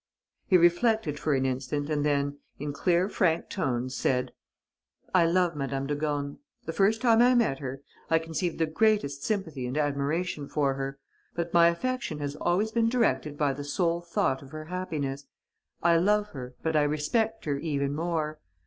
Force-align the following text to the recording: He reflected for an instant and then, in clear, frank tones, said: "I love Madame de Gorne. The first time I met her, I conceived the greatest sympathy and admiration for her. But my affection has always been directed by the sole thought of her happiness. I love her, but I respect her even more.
He 0.47 0.57
reflected 0.57 1.19
for 1.19 1.35
an 1.35 1.45
instant 1.45 1.87
and 1.87 2.03
then, 2.03 2.39
in 2.57 2.73
clear, 2.73 3.07
frank 3.07 3.49
tones, 3.49 3.95
said: 3.95 4.33
"I 5.13 5.27
love 5.27 5.55
Madame 5.55 5.85
de 5.85 5.93
Gorne. 5.93 6.39
The 6.65 6.73
first 6.73 7.01
time 7.03 7.21
I 7.21 7.35
met 7.35 7.59
her, 7.59 7.83
I 8.09 8.17
conceived 8.17 8.57
the 8.57 8.65
greatest 8.65 9.23
sympathy 9.23 9.67
and 9.67 9.77
admiration 9.77 10.47
for 10.47 10.73
her. 10.73 10.97
But 11.35 11.53
my 11.53 11.67
affection 11.67 12.17
has 12.17 12.35
always 12.35 12.71
been 12.71 12.89
directed 12.89 13.37
by 13.37 13.53
the 13.53 13.63
sole 13.63 14.01
thought 14.01 14.41
of 14.41 14.49
her 14.49 14.65
happiness. 14.65 15.27
I 15.83 15.97
love 15.97 16.29
her, 16.29 16.55
but 16.63 16.75
I 16.75 16.81
respect 16.81 17.45
her 17.45 17.57
even 17.59 17.93
more. 17.93 18.39